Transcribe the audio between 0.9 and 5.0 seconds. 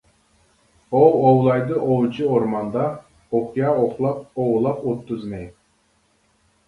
ئوۋ ئويلايدۇ ئوۋچى ئورماندا، ئوقيا ئوقلاپ، ئوۋلاپ